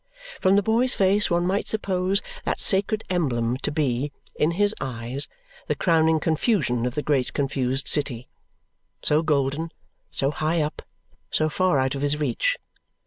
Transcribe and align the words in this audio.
From 0.39 0.55
the 0.55 0.63
boy's 0.63 0.95
face 0.95 1.29
one 1.29 1.45
might 1.45 1.67
suppose 1.67 2.23
that 2.43 2.59
sacred 2.59 3.03
emblem 3.11 3.57
to 3.57 3.71
be, 3.71 4.11
in 4.35 4.49
his 4.57 4.73
eyes, 4.81 5.27
the 5.67 5.75
crowning 5.75 6.19
confusion 6.19 6.87
of 6.87 6.95
the 6.95 7.03
great, 7.03 7.33
confused 7.35 7.87
city 7.87 8.27
so 9.03 9.21
golden, 9.21 9.69
so 10.09 10.31
high 10.31 10.59
up, 10.59 10.81
so 11.29 11.49
far 11.49 11.77
out 11.77 11.93
of 11.93 12.01
his 12.01 12.17
reach. 12.17 12.57